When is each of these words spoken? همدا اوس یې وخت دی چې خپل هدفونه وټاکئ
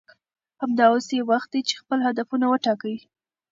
همدا 0.61 0.85
اوس 0.91 1.07
یې 1.15 1.21
وخت 1.31 1.49
دی 1.53 1.61
چې 1.69 1.75
خپل 1.81 1.99
هدفونه 2.07 2.45
وټاکئ 2.47 2.97